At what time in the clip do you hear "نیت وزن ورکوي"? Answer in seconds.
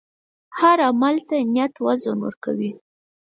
1.53-2.71